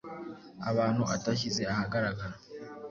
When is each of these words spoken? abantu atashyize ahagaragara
abantu 0.69 1.03
atashyize 1.15 1.61
ahagaragara 1.73 2.35